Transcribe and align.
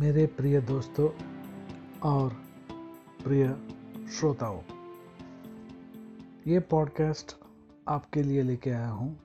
मेरे 0.00 0.24
प्रिय 0.26 0.60
दोस्तों 0.60 1.08
और 2.00 2.30
प्रिय 3.24 3.46
श्रोताओं, 4.10 4.60
ये 6.46 6.60
पॉडकास्ट 6.60 7.34
आपके 7.88 8.22
लिए 8.22 8.42
लेके 8.42 8.70
आया 8.70 8.88
हूँ, 8.88 9.18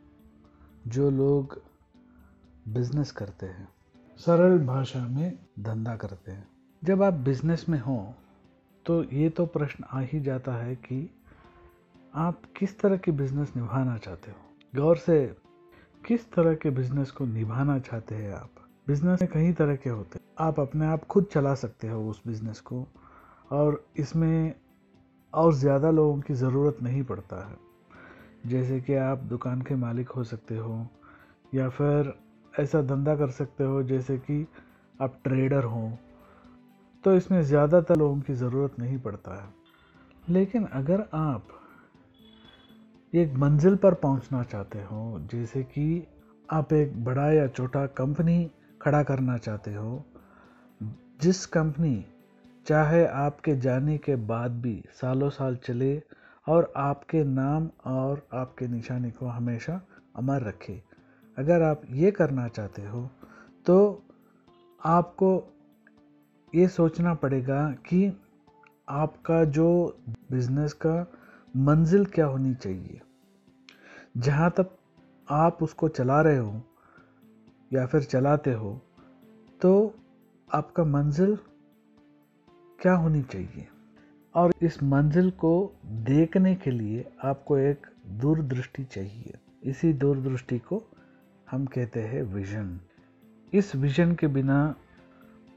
जो 0.88 1.10
लोग 1.10 1.62
बिज़नेस 2.68 3.12
करते 3.12 3.46
हैं। 3.46 3.68
सरल 4.20 4.58
भाषा 4.66 5.08
में 5.08 5.38
धंधा 5.60 5.96
करते 5.96 6.32
हैं। 6.32 6.48
जब 6.84 7.04
आप 7.04 7.14
बिज़नेस 7.14 7.66
में 7.70 7.80
हो 7.80 8.14
तो 8.86 9.04
ये 9.04 9.30
तो 9.30 9.46
प्रश्न 9.46 9.84
आ 9.84 10.02
ही 10.02 10.20
जाता 10.20 10.56
है 10.56 10.76
कि 10.76 11.10
आप 12.14 12.42
किस 12.58 12.80
तरह 12.80 12.98
की 12.98 13.12
बिज़नेस 13.14 13.56
निभाना 13.56 13.98
चाहते 13.98 14.32
हो। 14.32 14.82
गौर 14.82 14.98
से, 14.98 15.26
किस 16.06 16.32
तरह 16.32 16.56
के 16.56 16.70
बिज़नेस 16.72 17.12
को 17.12 17.26
निभाना 17.26 17.80
चाहते 17.80 18.16
हैं 18.16 18.34
आप? 18.34 18.50
बिज़नेस 18.88 19.22
में 19.22 19.30
कई 19.32 19.52
तरह 19.54 19.76
के 19.76 19.90
होते 19.90 20.20
हैं। 20.20 20.26
आप 20.40 20.60
अपने 20.60 20.86
आप 20.86 21.06
खुद 21.06 21.26
चला 21.26 21.54
सकते 21.56 21.88
हो 21.88 22.02
उस 22.10 22.22
बिज़नेस 22.28 22.60
को, 22.60 22.86
और 23.52 23.86
इसमें 23.98 24.54
और 25.34 25.54
ज़्यादा 25.54 25.90
लोगों 25.92 26.20
की 26.22 26.34
ज़रूरत 26.34 26.78
नहीं 26.84 27.04
पड़ता 27.04 27.44
है। 27.48 27.56
जैसे 28.46 28.80
कि 28.82 28.94
आप 28.96 29.24
दुकान 29.26 29.62
के 29.62 29.76
मालिक 29.76 30.10
हो 30.10 30.24
सकते 30.24 30.58
हो, 30.58 30.86
या 31.56 31.70
फिर 31.70 32.14
ऐसा 32.54 32.82
धंधा 32.82 33.16
कर 33.16 33.30
सकते 33.32 33.64
हो 33.64 33.82
जैसे 33.84 34.18
कि 34.20 34.46
आप 35.00 35.20
ट्रेडर 35.24 35.64
हो 35.64 35.92
तो 37.04 37.14
इसमें 37.16 37.42
ज़्यादातर 37.44 37.96
लोगों 37.96 38.20
की 38.20 38.34
ज़रूरत 38.34 38.80
नहीं 38.80 38.98
पड़ता 39.00 39.36
है। 39.36 40.34
लेकिन 40.34 40.66
अगर 40.66 41.02
आप 41.14 41.48
एक 43.14 43.34
मंजिल 43.34 43.76
पर 43.76 43.94
पहुँचना 43.94 44.44
चाहते 44.44 44.80
हो, 44.82 45.20
जैसे 45.32 45.64
कि 45.64 46.08
आप 46.50 46.74
एक 46.74 47.04
बड़ा 47.04 47.30
या 47.32 47.48
छोटा 47.48 47.86
कंपनी 47.94 48.50
खड़ा 48.86 49.02
करना 49.04 49.38
चाहते 49.38 49.74
हो। 49.74 50.04
जिस 51.22 51.46
कंपनी, 51.46 52.06
चाहे 52.68 53.06
आपके 53.06 53.56
जाने 53.56 53.98
के 53.98 54.16
बाद 54.16 54.52
भी 54.52 54.84
सालों 54.94 55.30
साल 55.30 55.56
चले 55.56 56.02
और 56.48 56.72
आपके 56.78 57.24
नाम 57.24 57.70
और 57.86 58.28
आपके 58.34 58.68
निशानी 58.68 59.12
को 59.12 59.26
हमेशा 59.26 59.82
अमर 60.16 60.42
रखे। 60.42 60.82
अगर 61.38 61.62
आप 61.62 61.82
ये 61.92 62.12
करना 62.12 62.48
चाहते 62.48 62.82
हो 62.82 63.10
तो 63.66 63.78
आपको 64.82 65.32
ये 66.54 66.68
सोचना 66.68 67.14
पड़ेगा 67.14 67.70
कि 67.88 68.12
आपका 68.90 69.44
जो 69.50 69.68
बिज़नेस 70.32 70.74
का 70.86 70.96
मंजिल 71.58 72.06
क्या 72.06 72.26
होनी 72.26 72.54
चाहिए। 72.56 73.02
जहाँ 74.18 74.50
तक 74.52 74.78
आप 75.28 75.64
उसको 75.64 75.88
चला 75.90 76.22
रहे 76.22 76.38
हो 76.38 76.62
या 77.72 77.86
फिर 77.86 78.04
चलाते 78.04 78.54
हो 78.54 78.80
तो 79.62 79.94
आपका 80.50 80.84
मंजिल 80.84 81.38
क्या 82.80 82.94
होनी 82.94 83.22
चाहिए? 83.24 83.68
और 84.36 84.54
इस 84.62 84.82
मंजिल 84.84 85.30
को 85.32 85.52
देखने 85.86 86.56
के 86.56 86.72
लिए 86.72 87.06
आपको 87.24 87.58
एक 87.58 87.88
दूरदृष्टि 88.22 88.84
चाहिए। 88.84 89.38
इसी 89.64 89.92
दूरदृष्टि 89.94 90.60
को 90.60 90.82
हम 91.52 91.66
कहते 91.66 92.02
हैं 92.02 92.24
विजन 92.24 92.80
इस 93.54 93.76
विजन 93.76 94.16
के 94.16 94.28
बिना 94.28 94.76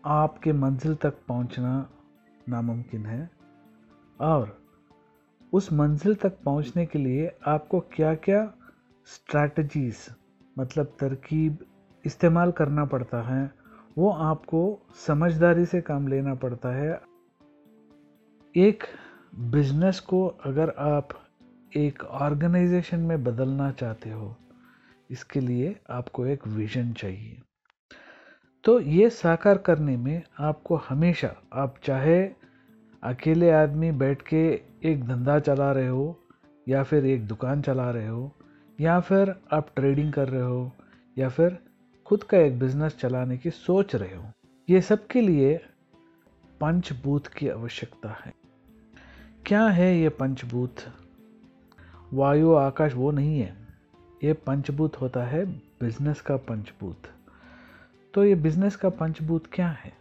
आपके 0.05 0.53
मंजिल 0.53 0.95
तक 0.95 1.15
पहुँचना 1.29 1.91
नामुमकिन 2.49 3.07
है। 3.07 3.31
और 4.21 4.57
उस 5.53 5.73
मंजिल 5.73 6.15
तक 6.15 6.39
पहुँचने 6.45 6.87
के 6.87 6.99
लिए 6.99 7.31
आपको 7.47 7.81
क्या 7.93 8.15
क्या 8.15 8.45
स्ट्रैटजीज 9.07 9.97
मतलब 10.59 10.97
तरकीब 11.01 11.59
इस्तेमाल 12.09 12.53
करना 12.53 12.85
पड़ता 12.85 13.23
है, 13.23 13.51
वो 13.99 14.11
आपको 14.11 14.61
समझदारी 15.07 15.65
से 15.67 15.81
काम 15.81 16.09
लेना 16.09 16.35
पड़ता 16.35 16.69
है। 16.69 17.01
एक 18.55 18.85
बिज़नेस 19.51 20.01
को 20.01 20.27
अगर 20.45 20.75
आप 20.79 21.09
एक 21.77 22.03
ऑर्गेनाइजेशन 22.05 23.01
में 23.01 23.25
बदलना 23.25 23.71
चाहते 23.71 24.11
हो, 24.11 24.35
इसके 25.11 25.41
लिए 25.41 25.75
आपको 25.91 26.27
एक 26.27 26.47
विजन 26.47 26.93
चाहिए। 26.93 27.37
तो 28.65 28.81
ये 28.81 29.11
साकार 29.11 29.59
करने 29.59 29.97
में 29.97 30.23
आपको 30.41 30.77
हमेशा, 30.89 31.35
आप 31.53 31.75
चाहे 31.85 32.23
अकेले 33.03 33.51
आदमी 33.51 33.91
बैठ 33.93 34.23
के 34.23 34.45
एक 34.85 35.05
धंधा 35.05 35.39
चला 35.39 35.71
रहे 35.73 35.89
हो, 35.89 36.17
या 36.67 36.83
फिर 36.83 37.07
एक 37.07 37.27
दुकान 37.27 37.63
चला 37.63 37.91
रहे 37.91 38.09
हो, 38.09 38.31
या 38.81 39.01
फिर 39.01 39.35
आप 39.53 39.69
ट्रेडिंग 39.77 40.13
कर 40.13 40.29
रहे 40.29 40.43
हो, 40.43 40.71
या 41.19 41.29
फिर 41.29 41.59
खुद 42.09 42.23
का 42.23 42.39
एक 42.39 42.59
बिज़नेस 42.59 42.97
चलाने 42.97 43.39
की 43.39 43.51
सोच 43.51 43.95
रहे 43.95 44.17
हो। 44.17 44.25
ये 44.71 44.81
सब 44.81 45.07
के 45.07 45.21
लिए 45.21 45.57
पंचभूत 46.61 47.27
की 47.27 47.49
आवश्यकता 47.49 48.09
है। 48.09 48.35
क्या 49.47 49.67
है 49.67 49.99
ये 49.99 50.09
पंचभूत? 50.09 50.77
वायु, 52.13 52.55
आकाश, 52.55 52.95
वो 52.95 53.11
नहीं 53.11 53.41
है। 53.41 53.57
ये 54.25 54.33
पंचभूत 54.33 55.01
होता 55.01 55.23
है 55.23 55.47
बिज़नेस 55.47 56.21
का 56.21 56.37
पंचभूत। 56.37 57.03
तो 58.15 58.25
ये 58.25 58.35
बिज़नेस 58.35 58.77
का 58.77 58.89
पंचभूत 58.89 59.47
क्या 59.53 59.69
है? 59.69 59.93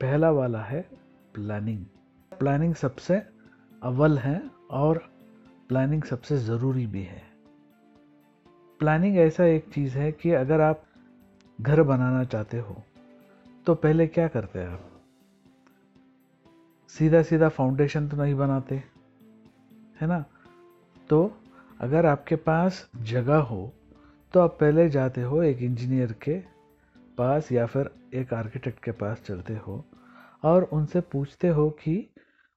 पहला 0.00 0.30
वाला 0.30 0.62
है 0.62 0.88
प्लानिंग 1.34 1.84
प्लानिंग 2.38 2.74
सबसे 2.74 3.22
अव्वल 3.82 4.18
है 4.18 4.42
और 4.70 5.10
प्लानिंग 5.68 6.02
सबसे 6.02 6.38
ज़रूरी 6.38 6.86
भी 6.86 7.02
है। 7.02 7.29
प्लानिंग 8.80 9.16
ऐसा 9.18 9.44
एक 9.44 9.64
चीज़ 9.74 9.98
है 9.98 10.12
कि 10.12 10.30
अगर 10.30 10.60
आप 10.60 10.82
घर 11.60 11.82
बनाना 11.82 12.24
चाहते 12.24 12.58
हो 12.58 12.76
तो 13.66 13.74
पहले 13.74 14.06
क्या 14.06 14.28
करते 14.28 14.58
हैं 14.58 14.68
आप? 14.68 14.90
सीधा 16.88 17.22
सीधा 17.22 17.48
फाउंडेशन 17.48 18.08
तो 18.08 18.16
नहीं 18.16 18.34
बनाते, 18.34 18.74
है 20.00 20.06
ना? 20.06 20.24
तो 21.10 21.42
अगर 21.80 22.06
आपके 22.06 22.36
पास 22.36 22.90
जगह 22.96 23.36
हो 23.36 23.72
तो 24.34 24.40
आप 24.40 24.56
पहले 24.60 24.88
जाते 24.90 25.22
हो 25.22 25.42
एक 25.42 25.58
इंजीनियर 25.58 26.12
के 26.12 26.38
पास 27.18 27.52
या 27.52 27.66
फिर 27.66 27.90
एक 28.14 28.34
आर्किटेक्ट 28.34 28.82
के 28.84 28.90
पास 28.92 29.22
चलते 29.26 29.56
हो 29.56 29.84
और 30.42 30.62
उनसे 30.62 31.00
पूछते 31.00 31.48
हो 31.48 31.70
कि 31.70 32.14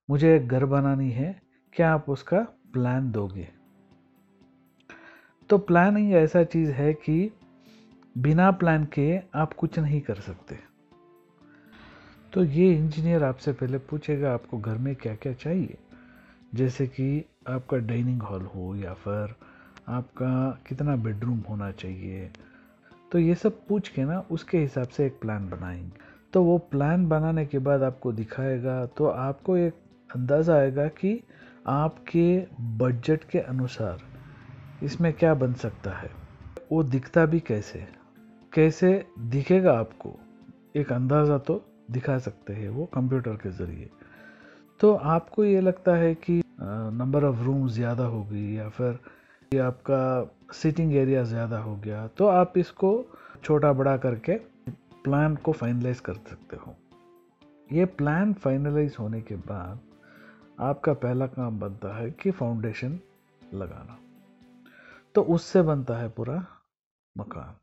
मुझे 0.10 0.36
एक 0.36 0.48
घर 0.48 0.66
बनानी 0.66 1.12
है, 1.12 1.42
क्या 1.74 1.94
आप 1.94 2.10
उसका 2.10 2.40
प्लान 2.74 3.12
दोगे? 3.12 3.63
तो 5.50 5.58
प्लानिंग 5.58 6.14
ऐसा 6.14 6.44
चीज़ 6.44 6.72
है 6.72 6.94
कि 6.94 7.32
बिना 8.18 8.52
प्लान 8.52 8.86
के 8.86 9.20
आप 9.36 9.54
कुछ 9.54 9.80
नहीं 9.80 10.02
कर 10.02 10.16
सकते। 10.16 10.58
तो 12.34 12.44
ये 12.44 12.76
इंजीनियर 12.76 13.24
आपसे 13.24 13.54
पहले 13.54 13.78
पूछेगा, 13.78 14.34
आपको 14.34 14.58
घर 14.58 14.78
में 14.78 14.96
क्या 14.96 15.16
क्या 15.16 15.34
चाहिए? 15.34 15.78
जैसे 16.56 16.88
कि 16.88 17.26
आपका 17.50 17.78
डाइनिंग 17.78 18.22
हॉल 18.22 18.42
हो 18.42 18.76
या 18.76 18.94
फिर 18.94 19.36
आपका 19.88 20.62
कितना 20.68 20.96
बेडरूम 20.96 21.40
होना 21.40 21.72
चाहिए। 21.72 22.32
तो 23.12 23.20
ये 23.20 23.36
सब 23.36 23.68
पूछ 23.68 23.90
के 23.90 24.04
ना 24.04 24.20
उसके 24.32 24.58
हिसाब 24.58 24.88
से 24.88 25.06
एक 25.06 25.20
प्लान 25.22 25.50
बनाएँगे। 25.50 25.92
तो 26.34 26.44
वो 26.44 26.58
प्लान 26.58 27.08
बनाने 27.08 27.46
के 27.46 27.60
बाद 27.60 27.84
आपको 27.84 28.12
दिखाएगा 28.12 28.86
तो 28.86 29.06
आपको 29.06 29.58
एक 29.58 29.74
अंदाज़ा 30.16 30.56
आएगा 30.56 30.88
कि 30.88 31.24
आपके 31.68 32.48
बजट 32.62 33.24
के 33.24 33.40
अनुसार 33.40 34.13
इसमें 34.84 35.12
क्या 35.14 35.34
बन 35.34 35.54
सकता 35.56 35.92
है? 35.92 36.10
वो 36.72 36.84
दिखता 36.86 37.26
भी 37.26 37.40
कैसे? 37.42 37.86
कैसे 38.54 39.06
दिखेगा 39.20 39.74
आपको? 39.80 40.14
एक 40.76 40.92
अंदाज़ा 40.92 41.38
तो 41.40 41.64
दिखा 41.92 42.18
सकते 42.20 42.54
हैं 42.54 42.70
वो 42.70 42.86
कंप्यूटर 42.94 43.36
के 43.36 43.52
ज़रिए। 43.54 43.90
तो 44.80 44.94
आपको 44.96 45.44
ये 45.44 45.62
लगता 45.62 45.96
है 45.96 46.14
कि 46.16 46.42
नंबर 46.60 47.24
ऑफ़ 47.24 47.42
रूम 47.44 47.68
ज़्यादा 47.70 48.06
होगी 48.06 48.58
या 48.58 48.68
फिर 48.70 49.00
ये 49.52 49.60
आपका 49.60 50.54
सिटिंग 50.54 50.96
एरिया 50.96 51.24
ज़्यादा 51.24 51.60
हो 51.60 51.76
गया 51.76 52.06
तो 52.08 52.28
आप 52.28 52.58
इसको 52.58 52.94
छोटा 53.44 53.74
बड़ा 53.74 53.96
करके 53.98 54.36
प्लान 55.04 55.36
को 55.36 55.52
फाइनलाइज 55.52 56.00
कर 56.00 56.14
सकते 56.14 56.58
हो। 56.58 56.76
ये 57.70 57.86
प्लान 57.88 58.34
फाइनलाइज 58.34 58.96
होने 59.00 59.22
के 59.22 59.36
बाद 59.48 59.80
आपका 60.62 60.94
पहला 60.96 61.28
काम 61.28 61.60
बनता 61.60 61.98
है 61.98 62.10
कि 62.12 62.32
फाउंडेशन 62.32 63.00
लगाना। 63.42 63.98
तो 65.16 65.22
उससे 65.22 65.62
बनता 65.62 65.98
है 65.98 66.10
पूरा 66.10 66.48
मकान। 67.18 67.56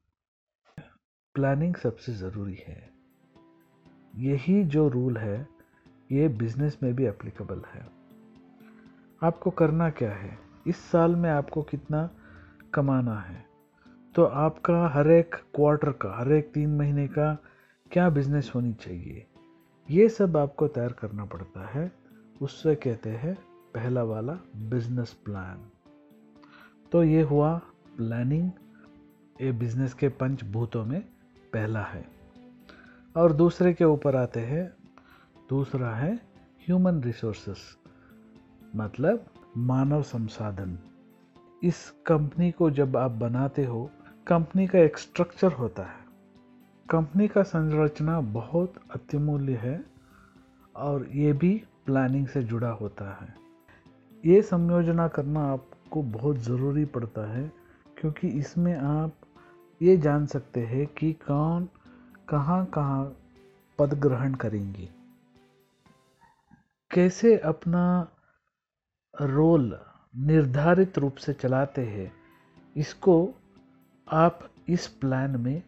प्लानिंग 1.34 1.74
सबसे 1.74 2.12
ज़रूरी 2.14 2.54
है। 2.54 2.90
यही 4.16 4.64
जो 4.64 4.88
रूल 4.88 5.16
है, 5.16 5.48
ये 6.12 6.28
बिज़नेस 6.28 6.78
में 6.82 6.94
भी 6.94 7.06
एप्लीकेबल 7.06 7.62
है। 7.74 7.90
आपको 9.22 9.50
करना 9.50 9.90
क्या 9.90 10.12
है? 10.12 10.38
इस 10.66 10.76
साल 10.76 11.16
में 11.16 11.30
आपको 11.30 11.62
कितना 11.62 12.10
कमाना 12.74 13.20
है? 13.20 13.46
तो 14.14 14.24
आपका 14.24 14.88
हर 14.88 15.10
एक 15.10 15.34
क्वार्टर 15.34 15.92
का, 15.92 16.16
हर 16.16 16.32
एक 16.32 16.52
तीन 16.52 16.76
महीने 16.76 17.08
का 17.08 17.38
क्या 17.92 18.10
बिज़नेस 18.10 18.52
होनी 18.54 18.72
चाहिए? 18.72 19.26
ये 19.90 20.08
सब 20.08 20.36
आपको 20.36 20.68
तैयार 20.68 20.92
करना 20.92 21.24
पड़ता 21.24 21.66
है। 21.66 21.92
उससे 22.42 22.74
कहते 22.74 23.10
हैं 23.10 23.34
पहला 23.74 24.02
वाला 24.02 24.32
बिज़नेस 24.56 25.12
प्लान 25.12 25.69
तो 26.92 27.04
ये 27.04 27.22
हुआ 27.22 27.58
प्लानिंग 27.96 28.50
ये 29.40 29.52
बिज़नेस 29.52 29.94
के 29.94 30.08
पंचभूतों 30.08 30.84
में 30.84 31.00
पहला 31.52 31.82
है। 31.82 32.08
और 33.16 33.32
दूसरे 33.32 33.74
के 33.74 33.84
ऊपर 33.84 34.16
आते 34.16 34.40
हैं, 34.40 34.72
दूसरा 35.48 35.94
है 35.94 36.14
ह्यूमन 36.66 37.02
रिसोर्सेस 37.02 37.76
मतलब 38.76 39.26
मानव 39.56 40.02
संसाधन। 40.02 40.78
इस 41.62 41.90
कंपनी 42.06 42.50
को 42.50 42.70
जब 42.70 42.96
आप 42.96 43.10
बनाते 43.10 43.64
हो 43.64 43.90
कंपनी 44.26 44.66
का 44.66 44.78
एक 44.78 44.98
स्ट्रक्चर 44.98 45.52
होता 45.52 45.82
है। 45.82 46.00
कंपनी 46.90 47.28
का 47.28 47.42
संरचना 47.42 48.20
बहुत 48.20 48.74
अत्युमूल्य 48.94 49.54
है 49.54 49.84
और 50.76 51.08
ये 51.08 51.32
भी 51.32 51.64
प्लानिंग 51.86 52.26
से 52.26 52.42
जुड़ा 52.42 52.70
होता 52.70 53.14
है। 53.14 53.34
ये 54.26 54.42
संयोजना 54.42 55.08
करना 55.08 55.56
आपको 55.90 56.02
बहुत 56.10 56.36
ज़रूरी 56.38 56.84
पड़ता 56.86 57.22
है, 57.28 57.42
क्योंकि 57.96 58.28
इसमें 58.30 58.74
आप 58.74 59.12
ये 59.80 59.96
जान 59.96 60.26
सकते 60.26 60.60
हैं 60.62 60.86
कि 60.88 61.12
कौन 61.22 61.66
कहाँ 62.28 62.64
कहाँ 62.66 63.02
पद 63.78 63.94
ग्रहण 63.98 64.34
करेंगी। 64.34 64.88
कैसे 66.90 67.36
अपना 67.44 67.82
रोल 69.14 69.78
निर्धारित 70.14 70.98
रूप 70.98 71.16
से 71.16 71.32
चलाते 71.32 71.82
हैं, 71.86 72.10
इसको 72.76 73.16
आप 74.08 74.48
इस 74.68 74.86
प्लान 75.00 75.36
में 75.40 75.62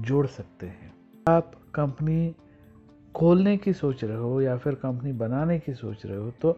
जोड़ 0.00 0.26
सकते 0.28 0.66
हैं। 0.66 0.92
आप 1.26 1.52
कंपनी 1.74 2.34
खोलने 3.14 3.56
की 3.56 3.72
सोच 3.72 4.04
रहे 4.04 4.16
हो 4.18 4.40
या 4.40 4.56
फिर 4.58 4.74
कंपनी 4.76 5.12
बनाने 5.18 5.58
की 5.58 5.74
सोच 5.74 6.06
रहे 6.06 6.18
हो 6.18 6.30
तो 6.42 6.56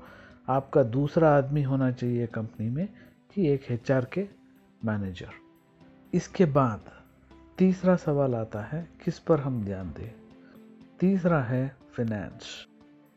आपका 0.49 0.83
दूसरा 0.83 1.37
आदमी 1.37 1.63
होना 1.63 1.91
चाहिए 1.91 2.27
कंपनी 2.27 2.71
में 2.71 2.89
कि 3.35 3.49
एक 3.49 3.65
एच 3.71 3.87
के 3.91 4.29
मैनेजर। 4.85 5.31
इसके 6.15 6.45
बाद 6.45 6.81
तीसरा 7.59 7.97
सवाल 7.97 8.35
आता 8.35 8.61
है, 8.61 8.89
किस 9.05 9.19
पर 9.19 9.41
हम 9.41 9.65
ध्यान 9.65 9.91
दें? 9.91 10.15
तीसरा 11.01 11.43
है 11.43 11.77
फिनेंस 11.97 12.67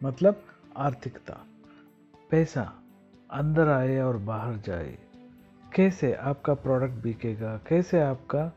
मतलब 0.04 0.44
आर्थिकता। 0.78 1.46
पैसा 2.32 2.74
अंदर 3.32 3.68
आए 3.68 4.00
और 4.00 4.18
बाहर 4.18 4.58
जाए। 4.58 4.98
कैसे 5.76 6.14
आपका 6.14 6.54
प्रोडक्ट 6.54 7.04
बिकेगा? 7.04 7.58
कैसे 7.58 8.02
आपका 8.02 8.54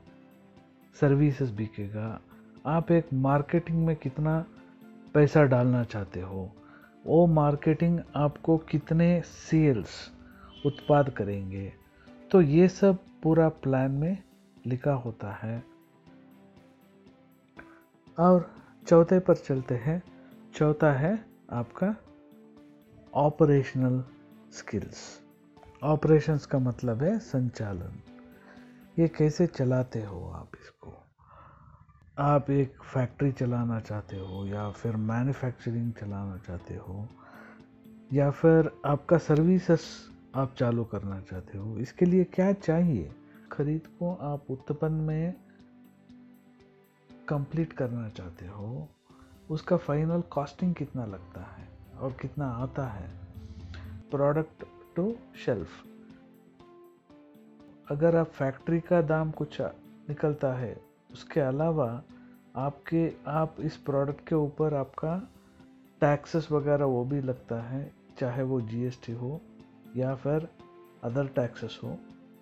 सर्विसेज़ 1.01 1.53
बिकेगा? 1.53 2.21
आप 2.67 2.93
एक 2.93 3.07
मार्केटिंग 3.13 3.87
में 3.87 3.97
कितना 3.97 4.45
पैसा 5.15 5.45
डालना 5.45 5.85
चाहते 5.85 6.21
हो? 6.21 6.53
वो 7.07 7.27
मार्केटिंग 7.27 8.01
आपको 8.17 8.59
कितने 8.59 9.23
सेल्स 9.23 10.11
उत्पाद 10.67 11.11
करेंगे? 11.11 11.73
तो 12.31 12.41
ये 12.41 12.69
सब 12.69 12.99
पूरा 13.23 13.49
प्लान 13.49 13.91
में 13.91 14.23
लिखा 14.67 14.93
होता 14.93 15.33
है। 15.33 15.65
और 18.19 18.55
चौथे 18.87 19.19
पर 19.19 19.37
चलते 19.37 19.75
हैं। 19.75 20.03
चौथा 20.55 20.93
है 20.93 21.25
आपका 21.51 21.97
ऑपरेशनल 23.15 24.05
स्किल्स 24.53 25.21
ऑपरेशंस 25.83 26.47
का 26.47 26.59
मतलब 26.59 27.03
है 27.03 27.19
संचालन। 27.19 27.93
ये 28.99 29.09
कैसे 29.09 29.47
चलाते 29.47 30.05
हो 30.05 30.31
आप 30.31 30.51
इसको? 30.61 31.00
आप 32.21 32.51
एक 32.51 32.83
फैक्ट्री 32.83 33.33
चलाना 33.33 33.81
चाहते 33.81 34.17
हो 34.17 34.47
या 34.47 34.71
फिर 34.71 34.97
मैन्युफैक्चरिंग 34.97 35.93
चलाना 35.93 36.37
चाहते 36.37 36.75
हो, 36.75 37.09
या 38.13 38.31
फिर 38.31 38.71
आपका 38.87 39.19
सर्विसेस 39.19 39.87
आप 40.35 40.55
चालू 40.55 40.85
करना 40.85 41.21
चाहते 41.21 41.59
हो, 41.59 41.77
इसके 41.77 42.05
लिए 42.05 42.25
क्या 42.25 42.53
चाहिए? 42.53 43.13
खरीद 43.53 43.87
को 43.87 44.13
आप 44.15 44.51
उत्पन्न 44.51 44.93
में 44.93 45.35
कंप्लीट 47.29 47.73
करना 47.73 48.09
चाहते 48.09 48.47
हो, 48.47 48.89
उसका 49.51 49.77
फाइनल 49.77 50.21
कॉस्टिंग 50.21 50.75
कितना 50.75 51.07
लगता 51.07 51.41
है 51.41 51.69
और 51.99 52.13
कितना 52.13 52.47
आता 52.47 52.87
है? 52.87 53.09
प्रोडक्ट 54.11 54.65
टू 54.97 55.15
शेल्फ 55.47 55.69
अगर 57.91 58.17
आप 58.17 58.27
फैक्ट्री 58.27 58.81
का 58.81 59.03
दाम 59.03 59.31
कुछ 59.31 59.61
निकलता 59.61 60.55
है 60.55 60.90
उसके 61.13 61.41
अलावा 61.41 62.03
आपके, 62.57 63.13
आप 63.27 63.57
इस 63.61 63.77
प्रोडक्ट 63.77 64.29
के 64.29 64.35
ऊपर 64.35 64.75
आपका 64.75 65.29
टैक्सेस 66.01 66.53
वगैरह 66.53 66.85
वो 66.85 67.05
भी 67.05 67.21
लगता 67.21 67.63
है, 67.63 67.93
चाहे 68.19 68.43
वो 68.43 68.61
जीएसटी 68.61 69.13
हो 69.13 69.41
या 69.97 70.15
फिर 70.15 70.49
अदर 71.05 71.27
टैक्सेस 71.27 71.81
हो। 71.85 71.99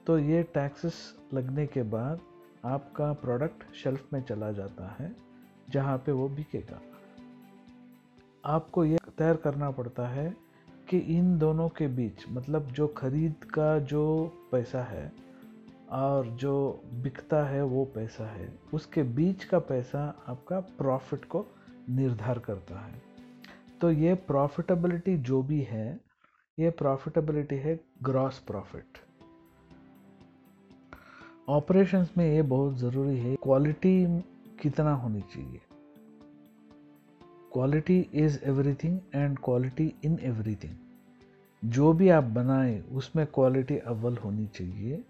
तो 0.07 0.19
ये 0.19 0.43
टैक्सेस 0.43 1.15
लगने 1.35 1.67
के 1.67 1.83
बाद 1.83 2.21
आपका 2.65 3.13
प्रोडक्ट 3.13 3.75
शेल्फ 3.75 4.13
में 4.13 4.23
चला 4.23 4.53
जाता 4.53 4.97
है, 4.99 5.17
जहाँ 5.71 5.99
पे 5.99 6.13
वो 6.13 6.29
बिकेगा। 6.29 6.81
आपको 8.45 8.85
ये 8.85 8.99
तैयार 9.19 9.37
करना 9.37 9.71
पड़ता 9.71 10.09
है 10.09 10.37
कि 10.91 10.99
इन 10.99 11.39
दोनों 11.39 11.69
के 11.69 11.87
बीच 11.87 12.25
मतलब 12.31 12.67
जो 12.67 12.87
खरीद 12.89 13.35
का 13.45 13.79
जो 13.79 14.33
पैसा 14.53 14.83
है 14.83 15.13
और 15.91 16.27
जो 16.27 16.83
बिकता 16.95 17.45
है 17.45 17.65
वो 17.65 17.85
पैसा 17.85 18.27
है। 18.27 18.59
उसके 18.75 19.03
बीच 19.03 19.45
का 19.45 19.59
पैसा 19.59 20.25
आपका 20.27 20.61
प्रॉफिट 20.61 21.25
को 21.25 21.47
निर्धार 21.91 22.39
करता 22.39 22.81
है। 22.81 23.03
तो 23.81 23.91
ये 23.91 24.15
प्रॉफिटेबिलिटी 24.15 25.17
जो 25.17 25.43
भी 25.43 25.63
है, 25.63 26.01
ये 26.59 26.71
प्रॉफिटेबिलिटी 26.71 27.57
है 27.57 27.81
ग्रॉस 28.03 28.39
प्रॉफिट। 28.39 28.85
ऑपरेशंस 31.49 32.13
में 32.19 32.35
ये 32.35 32.43
बहुत 32.43 32.77
ज़रूरी 32.77 33.19
है, 33.19 33.37
क्वालिटी 33.37 34.21
कितना 34.63 34.95
होनी 34.95 35.21
चाहिए। 35.21 35.61
Quality 37.53 38.01
is 38.15 38.45
everything 38.45 39.01
and 39.15 39.39
quality 39.39 39.95
in 40.05 40.19
everything. 40.23 40.75
जो 41.65 41.93
भी 41.93 42.09
आप 42.09 42.25
बनाएँ, 42.25 42.83
उसमें 42.83 43.27
क्वालिटी 43.27 43.79
अव्वल 43.79 44.17
होनी 44.17 44.47
चाहिए। 44.47 45.05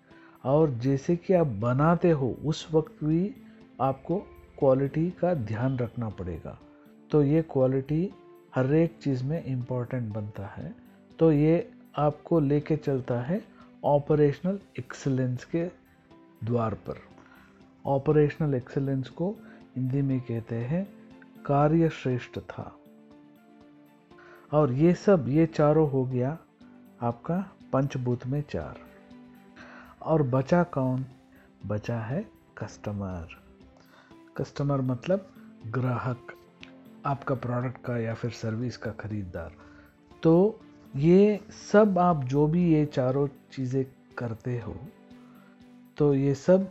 और 0.48 0.70
जैसे 0.70 1.16
कि 1.16 1.34
आप 1.34 1.46
बनाते 1.46 2.10
हो, 2.10 2.36
उस 2.44 2.68
वक्त 2.72 3.04
भी 3.04 3.34
आपको 3.80 4.18
क्वालिटी 4.58 5.10
का 5.10 5.34
ध्यान 5.34 5.78
रखना 5.78 6.08
पड़ेगा। 6.08 6.58
तो 7.10 7.22
ये 7.22 7.42
क्वालिटी 7.42 8.14
हर 8.54 8.74
एक 8.74 8.98
चीज़ 9.02 9.24
में 9.24 9.44
इंपॉर्टेंट 9.44 10.14
बनता 10.14 10.46
है। 10.46 10.74
तो 11.18 11.32
ये 11.32 11.70
आपको 11.96 12.40
लेके 12.40 12.76
चलता 12.76 13.20
है 13.20 13.44
ऑपरेशनल 13.84 14.58
एक्सेलेंस 14.78 15.44
के 15.44 15.64
द्वार 16.44 16.74
पर। 16.74 16.94
ऑपरेशनल 17.86 18.54
एक्सेलेंस 18.54 19.08
को 19.08 19.34
हिंदी 19.76 20.02
में 20.02 20.20
कहते 20.20 20.56
हैं 20.56 20.88
कार्य 21.46 21.88
श्रेष्ठ 21.88 22.38
था। 22.38 22.76
और 24.52 24.72
ये 24.72 24.94
सब, 24.94 25.24
ये 25.28 25.46
चारों 25.46 25.90
हो 25.90 26.05
गया 26.05 26.38
आपका 27.02 27.52
पंचभूत 27.72 28.26
में 28.26 28.44
चार। 28.50 28.87
और 30.08 30.22
बचा 30.22 30.62
कौन? 30.65 31.05
बचा 31.67 31.98
है 32.00 32.24
कस्टमर 32.58 33.36
कस्टमर 34.36 34.81
मतलब 34.81 35.27
ग्राहक, 35.67 36.32
आपका 37.06 37.34
प्रोडक्ट 37.34 37.82
का 37.84 37.96
या 37.98 38.15
फिर 38.15 38.31
सर्विस 38.31 38.77
का 38.77 38.91
खरीदार 38.93 39.53
तो 40.22 40.60
ये 40.96 41.41
सब 41.72 41.98
आप 41.98 42.24
जो 42.24 42.46
भी 42.46 42.65
ये 42.72 42.84
चारों 42.86 43.27
चीज़ें 43.53 43.84
करते 44.19 44.58
हो 44.60 44.77
तो 45.98 46.15
ये 46.15 46.34
सब 46.34 46.70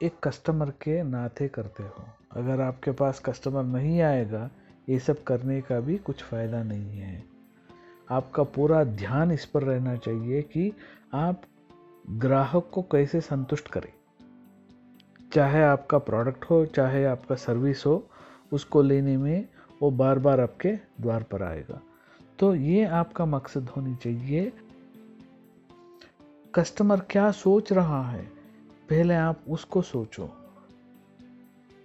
एक 0.00 0.18
कस्टमर 0.24 0.70
के 0.82 1.02
नाते 1.02 1.48
करते 1.48 1.82
हो। 1.82 2.04
अगर 2.32 2.60
आपके 2.60 2.90
पास 2.90 3.20
कस्टमर 3.20 3.62
नहीं 3.62 4.00
आएगा, 4.00 4.50
ये 4.88 4.98
सब 4.98 5.22
करने 5.24 5.60
का 5.60 5.80
भी 5.80 5.96
कुछ 5.98 6.22
फ़ायदा 6.22 6.62
नहीं 6.62 6.98
है। 6.98 7.22
आपका 8.10 8.42
पूरा 8.42 8.82
ध्यान 8.84 9.32
इस 9.32 9.44
पर 9.44 9.62
रहना 9.62 9.96
चाहिए 9.96 10.42
कि 10.42 10.72
आप 11.14 11.42
ग्राहक 12.10 12.70
को 12.72 12.82
कैसे 12.82 13.20
संतुष्ट 13.20 13.68
करें? 13.68 13.92
चाहे 15.32 15.62
आपका 15.62 15.98
प्रोडक्ट 15.98 16.44
हो, 16.44 16.66
चाहे 16.66 17.04
आपका 17.04 17.34
सर्विस 17.34 17.86
हो, 17.86 18.06
उसको 18.52 18.82
लेने 18.82 19.16
में 19.16 19.48
वो 19.82 19.90
बार 19.90 20.18
बार 20.18 20.40
आपके 20.40 20.68
द्वार 21.00 21.22
पर 21.22 21.42
आएगा। 21.42 21.82
तो 22.38 22.54
ये 22.54 22.84
आपका 22.84 23.26
मकसद 23.26 23.68
होनी 23.68 23.96
चाहिए। 23.96 24.52
कस्टमर 26.54 27.00
क्या 27.00 27.30
सोच 27.30 27.72
रहा 27.72 28.10
है, 28.10 28.24
पहले 28.90 29.14
आप 29.14 29.40
उसको 29.48 29.82
सोचो। 29.82 30.30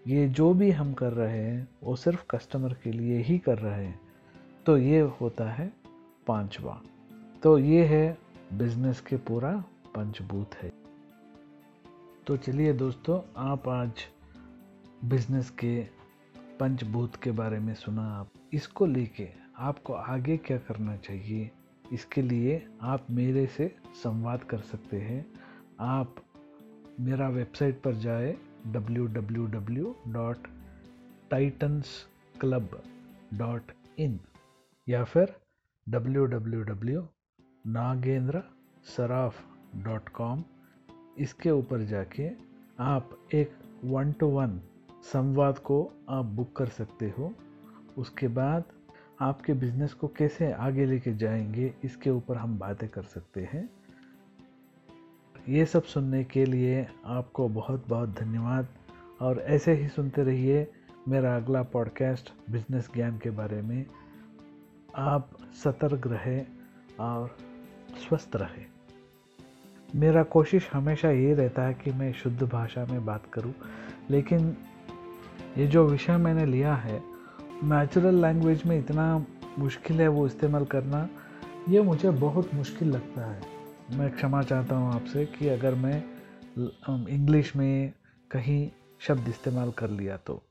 ये 0.08 0.30
जो 0.30 0.54
भी 0.54 0.72
हम 0.72 0.94
कर 0.94 1.14
रहे 1.14 1.40
हैं, 1.40 1.68
वो 1.84 1.96
सिर्फ़ 1.96 2.26
कस्टमर 2.30 2.74
के 2.74 2.92
लिए 2.92 3.18
ही 3.18 3.38
कर 3.38 3.58
रहे 3.58 3.86
हैं। 3.86 4.00
तो 4.66 4.78
ये 4.78 5.00
होता 5.00 5.52
है 5.52 5.74
पांचवा। 6.28 6.82
तो 7.44 7.58
ये 7.58 7.86
है 7.86 8.18
बिज़नेस 8.54 9.02
के 9.02 9.18
पूरा 9.18 9.64
पंचभूत 9.96 10.56
है। 10.56 10.72
तो 12.28 12.38
चलिए 12.38 12.74
दोस्तों, 12.74 13.22
आप 13.38 13.68
आज 13.68 13.92
बिज़नेस 15.06 15.50
के 15.50 15.82
पंचभूत 16.60 17.16
के 17.16 17.32
बारे 17.32 17.60
में 17.60 17.74
सुना। 17.74 18.04
आप 18.14 18.32
इसको 18.54 18.86
लेके 18.86 19.30
आपको 19.58 19.94
आगे 19.94 20.38
क्या 20.38 20.58
करना 20.58 20.96
चाहिए, 20.98 21.52
इसके 21.94 22.22
लिए 22.22 22.68
आप 22.82 23.06
मेरे 23.12 23.46
से 23.48 23.76
संवाद 24.04 24.44
कर 24.44 24.60
सकते 24.62 24.98
हैं। 24.98 25.26
आप 25.80 26.16
मेरा 27.00 27.30
वेबसाइट 27.30 27.82
पर 27.82 27.94
जाए 27.96 28.38
इन 34.00 34.20
या 34.88 35.04
फिर 35.04 35.36
डब्ल्यू 35.88 36.26
डॉट 39.76 40.10
कॉम 40.10 40.44
इसके 41.18 41.52
ऊपर 41.52 41.80
जाके 41.80 42.32
आप 42.80 43.28
एक 43.34 43.52
वन 43.86 44.12
टू 44.12 44.28
वन 44.28 44.62
संवाद 45.04 45.60
को 45.60 45.92
आप 46.10 46.26
बुक 46.26 46.56
कर 46.56 46.66
सकते 46.66 47.14
हो। 47.18 47.34
उसके 47.98 48.28
बाद 48.28 48.64
आपके 49.22 49.54
बिज़नेस 49.54 49.94
को 49.94 50.08
कैसे 50.08 50.52
आगे 50.52 50.86
लेके 50.86 51.16
जाएँगे, 51.16 51.74
इसके 51.84 52.10
ऊपर 52.10 52.38
हम 52.38 52.60
बातें 52.60 52.90
कर 52.90 53.04
सकते 53.04 53.42
हैं। 53.42 53.70
ये 55.50 55.66
सब 55.66 55.84
सुनने 55.84 56.24
के 56.24 56.46
लिए 56.46 56.88
आपको 57.06 57.50
बहुत 57.50 57.88
बहुत 57.88 58.10
धन्यवाद। 58.10 58.68
और 59.22 59.40
ऐसे 59.40 59.74
ही 59.74 59.88
सुनते 59.88 60.24
रहिए 60.24 60.72
मेरा 61.08 61.36
अगला 61.36 61.64
पॉडकास्ट 61.64 62.52
बिज़नेस 62.52 62.90
ज्ञान 62.94 63.18
के 63.18 63.30
बारे 63.30 63.62
में। 63.62 63.86
आप 64.96 65.30
सतर्क 65.64 66.08
रहे 66.08 66.46
और 67.00 67.38
स्वस्थ 68.08 68.32
रहे। 68.36 68.79
मेरा 69.96 70.24
कोशिश 70.24 70.70
हमेशा 70.74 71.10
ये 71.10 71.34
रहता 71.34 71.64
है 71.64 71.74
कि 71.74 71.92
मैं 71.92 72.12
शुद्ध 72.14 72.44
भाषा 72.44 72.86
में 72.86 73.06
बात 73.06 73.24
करूँ, 73.34 73.54
लेकिन 74.10 74.56
ये 75.58 75.68
जो 75.68 75.86
विषय 75.88 76.18
मैंने 76.18 76.46
लिया 76.46 76.74
है 76.76 77.02
नेचुरल 77.64 78.22
लैंग्वेज 78.22 78.64
में 78.66 78.78
इतना 78.80 79.26
मुश्किल 79.60 80.02
है 80.02 80.08
वो 80.08 80.26
इस्तेमाल 80.28 80.66
करना, 80.66 81.08
ये 81.70 81.82
मुझे 81.82 82.10
बहुत 82.10 82.54
मुश्किल 82.54 82.92
लगता 82.92 83.26
है। 83.26 83.42
मैं 83.92 84.10
क्षमा 84.12 84.42
चाहता 84.42 84.76
हूँ 84.76 84.94
आपसे 84.94 85.26
कि 85.26 85.48
अगर 85.48 85.76
मैं 85.76 86.04
इंग्लिश 87.10 87.56
में 87.56 87.94
कहीं 88.32 88.70
शब्द 89.00 89.28
इस्तेमाल 89.28 89.72
कर 89.72 89.90
लिया 89.90 90.18
तो। 90.18 90.42